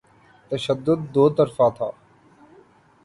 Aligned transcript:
تشدد 0.51 0.99
دوطرفہ 1.15 1.67
تھا۔ 1.77 1.89